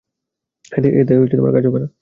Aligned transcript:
এতে 0.71 1.13
কাজ 1.55 1.63
হবেনা। 1.67 1.87